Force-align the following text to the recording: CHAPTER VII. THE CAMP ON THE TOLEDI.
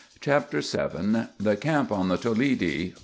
CHAPTER 0.19 0.61
VII. 0.61 1.27
THE 1.39 1.55
CAMP 1.55 1.91
ON 1.91 2.07
THE 2.07 2.17
TOLEDI. 2.17 2.95